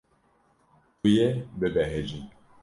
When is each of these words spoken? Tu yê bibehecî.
Tu 1.01 1.07
yê 1.17 1.27
bibehecî. 1.59 2.21